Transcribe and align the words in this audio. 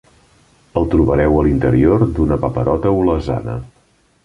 El 0.81 0.87
trobareu 0.93 1.37
a 1.41 1.43
l'interior 1.49 2.07
d'una 2.17 2.41
paparota 2.47 2.97
olesana. 3.03 3.57